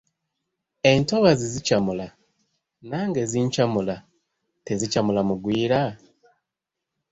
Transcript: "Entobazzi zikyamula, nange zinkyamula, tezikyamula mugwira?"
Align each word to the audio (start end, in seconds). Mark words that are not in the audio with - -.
"Entobazzi 0.91 1.45
zikyamula, 1.53 2.07
nange 2.89 3.21
zinkyamula, 3.31 3.95
tezikyamula 4.65 5.21
mugwira?" 5.29 5.79